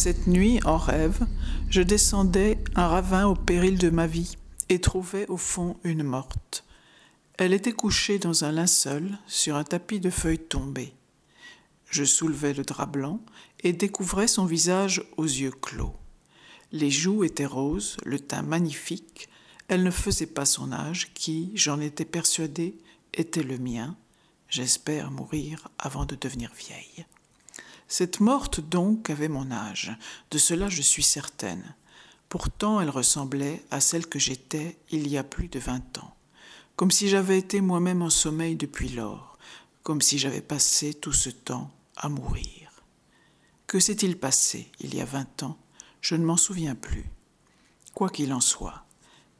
Cette 0.00 0.28
nuit, 0.28 0.60
en 0.64 0.76
rêve, 0.76 1.26
je 1.70 1.82
descendais 1.82 2.62
un 2.76 2.86
ravin 2.86 3.26
au 3.26 3.34
péril 3.34 3.78
de 3.78 3.90
ma 3.90 4.06
vie 4.06 4.36
et 4.68 4.80
trouvais 4.80 5.26
au 5.26 5.36
fond 5.36 5.76
une 5.82 6.04
morte. 6.04 6.64
Elle 7.36 7.52
était 7.52 7.72
couchée 7.72 8.20
dans 8.20 8.44
un 8.44 8.52
linceul 8.52 9.18
sur 9.26 9.56
un 9.56 9.64
tapis 9.64 9.98
de 9.98 10.08
feuilles 10.08 10.38
tombées. 10.38 10.94
Je 11.90 12.04
soulevais 12.04 12.54
le 12.54 12.62
drap 12.62 12.86
blanc 12.86 13.20
et 13.64 13.72
découvrais 13.72 14.28
son 14.28 14.44
visage 14.44 15.02
aux 15.16 15.24
yeux 15.24 15.50
clos. 15.50 15.96
Les 16.70 16.92
joues 16.92 17.24
étaient 17.24 17.44
roses, 17.44 17.96
le 18.04 18.20
teint 18.20 18.42
magnifique. 18.42 19.28
Elle 19.66 19.82
ne 19.82 19.90
faisait 19.90 20.26
pas 20.26 20.46
son 20.46 20.70
âge, 20.70 21.12
qui, 21.12 21.50
j'en 21.56 21.80
étais 21.80 22.04
persuadé, 22.04 22.78
était 23.14 23.42
le 23.42 23.58
mien. 23.58 23.96
J'espère 24.48 25.10
mourir 25.10 25.66
avant 25.76 26.06
de 26.06 26.14
devenir 26.14 26.52
vieille. 26.54 27.04
Cette 27.90 28.20
morte 28.20 28.60
donc 28.60 29.08
avait 29.08 29.28
mon 29.28 29.50
âge, 29.50 29.96
de 30.30 30.36
cela 30.36 30.68
je 30.68 30.82
suis 30.82 31.02
certaine. 31.02 31.74
Pourtant 32.28 32.82
elle 32.82 32.90
ressemblait 32.90 33.64
à 33.70 33.80
celle 33.80 34.06
que 34.06 34.18
j'étais 34.18 34.76
il 34.90 35.08
y 35.08 35.16
a 35.16 35.24
plus 35.24 35.48
de 35.48 35.58
vingt 35.58 35.96
ans, 35.98 36.14
comme 36.76 36.90
si 36.90 37.08
j'avais 37.08 37.38
été 37.38 37.62
moi-même 37.62 38.02
en 38.02 38.10
sommeil 38.10 38.56
depuis 38.56 38.90
lors, 38.90 39.38
comme 39.82 40.02
si 40.02 40.18
j'avais 40.18 40.42
passé 40.42 40.92
tout 40.92 41.14
ce 41.14 41.30
temps 41.30 41.70
à 41.96 42.10
mourir. 42.10 42.70
Que 43.66 43.80
s'est-il 43.80 44.18
passé 44.18 44.70
il 44.80 44.94
y 44.94 45.00
a 45.00 45.06
vingt 45.06 45.42
ans? 45.42 45.56
Je 46.02 46.14
ne 46.14 46.24
m'en 46.24 46.36
souviens 46.36 46.74
plus. 46.74 47.10
Quoi 47.94 48.10
qu'il 48.10 48.34
en 48.34 48.40
soit, 48.40 48.84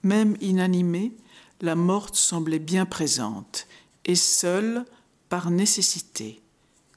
même 0.02 0.38
inanimée, 0.40 1.12
la 1.60 1.74
morte 1.74 2.14
semblait 2.14 2.58
bien 2.58 2.86
présente, 2.86 3.66
et 4.06 4.16
seule 4.16 4.86
par 5.28 5.50
nécessité, 5.50 6.40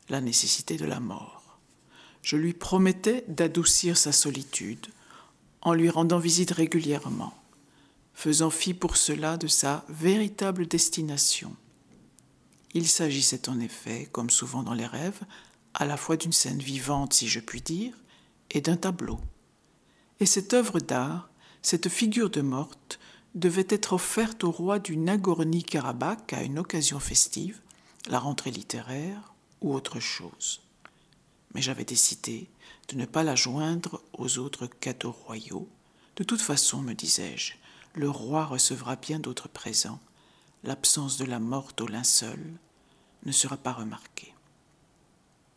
la 0.08 0.21
nécessité 0.21 0.77
de 0.77 0.86
la 0.86 1.02
mort 1.02 1.41
je 2.22 2.38
lui 2.38 2.53
promettais 2.53 3.25
d'adoucir 3.27 3.97
sa 3.97 4.11
solitude 4.11 4.88
en 5.61 5.73
lui 5.73 5.89
rendant 5.89 6.19
visite 6.19 6.52
régulièrement, 6.52 7.33
faisant 8.14 8.50
fi 8.50 8.73
pour 8.73 8.97
cela 8.97 9.38
de 9.38 9.47
sa 9.47 9.86
véritable 9.89 10.67
destination. 10.67 11.55
Il 12.73 12.88
s'agissait 12.88 13.49
en 13.49 13.59
effet, 13.59 14.08
comme 14.11 14.30
souvent 14.30 14.64
dans 14.64 14.73
les 14.73 14.86
rêves, 14.86 15.22
à 15.73 15.86
la 15.86 15.97
fois 15.97 16.17
d'une 16.17 16.33
scène 16.33 16.59
vivante, 16.59 17.14
si 17.14 17.27
je 17.27 17.39
puis 17.39 17.61
dire, 17.61 17.94
et 18.49 18.61
d'un 18.61 18.77
tableau. 18.77 19.19
Et 20.19 20.25
cette 20.25 20.53
œuvre 20.53 20.80
d'art, 20.80 21.30
cette 21.61 21.89
figure 21.89 22.30
de 22.30 22.42
morte, 22.42 22.99
devait 23.33 23.67
être 23.69 23.94
offerte 23.94 24.44
au 24.44 24.52
roi 24.52 24.80
du 24.80 24.97
Nagorno-Karabakh 24.97 26.33
à 26.33 26.44
une 26.44 26.59
occasion 26.59 26.99
festive, 26.99 27.61
la 28.08 28.19
rentrée 28.19 28.52
littéraire 28.52 29.33
ou 29.61 29.73
autre 29.73 29.99
chose 29.99 30.61
mais 31.53 31.61
j'avais 31.61 31.85
décidé 31.85 32.49
de 32.89 32.95
ne 32.95 33.05
pas 33.05 33.23
la 33.23 33.35
joindre 33.35 34.02
aux 34.13 34.38
autres 34.38 34.67
cadeaux 34.67 35.11
royaux. 35.11 35.67
De 36.16 36.23
toute 36.23 36.41
façon, 36.41 36.81
me 36.81 36.93
disais-je, 36.93 37.53
le 37.93 38.09
roi 38.09 38.45
recevra 38.45 38.95
bien 38.95 39.19
d'autres 39.19 39.49
présents. 39.49 39.99
L'absence 40.63 41.17
de 41.17 41.25
la 41.25 41.39
morte 41.39 41.81
au 41.81 41.88
linceul 41.88 42.53
ne 43.25 43.31
sera 43.31 43.58
pas 43.58 43.73
remarquée. 43.73 44.33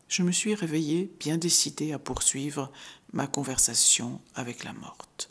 Je 0.09 0.23
me 0.23 0.33
suis 0.33 0.55
réveillé 0.55 1.13
bien 1.19 1.39
décidé 1.39 1.93
à 1.93 1.99
poursuivre 1.99 2.71
ma 3.13 3.27
conversation 3.27 4.21
avec 4.35 4.65
la 4.65 4.73
morte. 4.73 5.31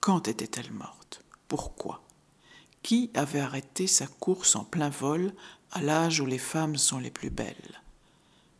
Quand 0.00 0.28
était-elle 0.28 0.72
morte? 0.72 1.22
Pourquoi? 1.48 2.02
Qui 2.82 3.10
avait 3.14 3.40
arrêté 3.40 3.86
sa 3.86 4.06
course 4.06 4.56
en 4.56 4.64
plein 4.64 4.90
vol 4.90 5.32
à 5.72 5.80
l'âge 5.80 6.20
où 6.20 6.26
les 6.26 6.38
femmes 6.38 6.76
sont 6.76 6.98
les 6.98 7.10
plus 7.10 7.30
belles? 7.30 7.82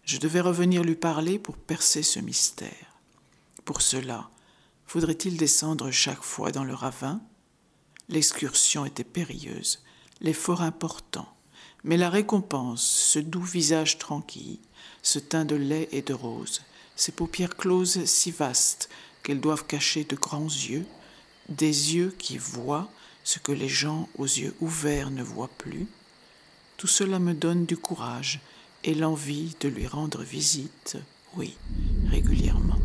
Je 0.04 0.18
devais 0.18 0.40
revenir 0.40 0.82
lui 0.82 0.96
parler 0.96 1.38
pour 1.38 1.56
percer 1.56 2.02
ce 2.02 2.20
mystère. 2.20 2.98
Pour 3.64 3.80
cela, 3.80 4.28
faudrait-il 4.86 5.36
descendre 5.36 5.90
chaque 5.90 6.22
fois 6.22 6.52
dans 6.52 6.64
le 6.64 6.74
ravin? 6.74 7.20
L'excursion 8.08 8.84
était 8.84 9.04
périlleuse, 9.04 9.82
l'effort 10.20 10.60
important, 10.60 11.34
mais 11.84 11.96
la 11.96 12.10
récompense, 12.10 12.82
ce 12.82 13.18
doux 13.18 13.42
visage 13.42 13.98
tranquille, 13.98 14.58
ce 15.02 15.18
teint 15.18 15.46
de 15.46 15.56
lait 15.56 15.88
et 15.92 16.02
de 16.02 16.12
rose, 16.12 16.62
ces 16.96 17.12
paupières 17.12 17.56
closes 17.56 18.04
si 18.04 18.30
vastes 18.30 18.90
qu'elles 19.22 19.40
doivent 19.40 19.66
cacher 19.66 20.04
de 20.04 20.16
grands 20.16 20.44
yeux, 20.44 20.86
des 21.48 21.94
yeux 21.94 22.14
qui 22.18 22.36
voient 22.36 22.90
ce 23.22 23.38
que 23.38 23.52
les 23.52 23.68
gens 23.68 24.08
aux 24.18 24.26
yeux 24.26 24.54
ouverts 24.60 25.10
ne 25.10 25.22
voient 25.22 25.50
plus, 25.56 25.86
tout 26.76 26.86
cela 26.86 27.18
me 27.18 27.32
donne 27.32 27.64
du 27.64 27.78
courage 27.78 28.40
et 28.84 28.94
l'envie 28.94 29.56
de 29.60 29.68
lui 29.68 29.86
rendre 29.86 30.22
visite, 30.22 30.98
oui, 31.36 31.56
régulièrement. 32.10 32.83